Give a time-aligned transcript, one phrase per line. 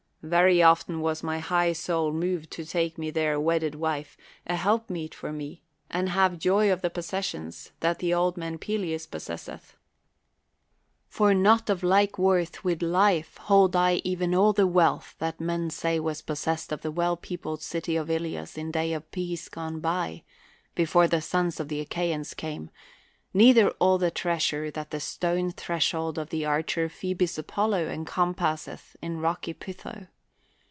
[0.23, 4.55] Very often was my high soul moved to take me there a wedded wife, a
[4.55, 9.07] helpmeet for me, and have joy of the possessions that the old man Pe leus
[9.09, 9.77] possesseth.
[11.07, 15.71] For not of like worth with life hold I even all the wealth that men
[15.71, 19.79] say was possessed of the well peopled city of Ilios in days of peace gone
[19.79, 20.21] by,
[20.75, 22.69] before the sons of the Achaians came;
[23.33, 29.17] neither all the treasure that the stone threshold of the archer Phoebus Apollo encompasseth in
[29.21, 30.07] rocky Pytho.